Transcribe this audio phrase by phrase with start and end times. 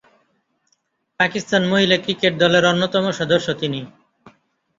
[1.19, 3.79] পাকিস্তান মহিলা ক্রিকেট দলের অন্যতম সদস্য তিনি।